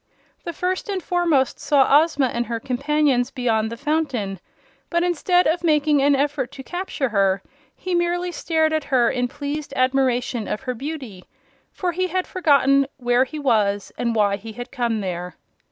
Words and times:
The 0.45 0.51
First 0.53 0.89
and 0.89 0.99
Foremost 1.03 1.59
saw 1.59 2.01
Ozma 2.01 2.25
and 2.33 2.47
her 2.47 2.59
companions 2.59 3.29
beyond 3.29 3.71
the 3.71 3.77
fountain, 3.77 4.39
but 4.89 5.03
instead 5.03 5.45
of 5.45 5.63
making 5.63 6.01
an 6.01 6.15
effort 6.15 6.51
to 6.53 6.63
capture 6.63 7.09
her 7.09 7.43
he 7.75 7.93
merely 7.93 8.31
stared 8.31 8.73
at 8.73 8.85
her 8.85 9.11
in 9.11 9.27
pleased 9.27 9.73
admiration 9.75 10.47
of 10.47 10.61
her 10.61 10.73
beauty 10.73 11.25
for 11.71 11.91
he 11.91 12.07
had 12.07 12.25
forgotten 12.25 12.87
where 12.97 13.25
he 13.25 13.37
was 13.37 13.91
and 13.95 14.15
why 14.15 14.37
he 14.37 14.53
had 14.53 14.71
come 14.71 15.01
there. 15.01 15.35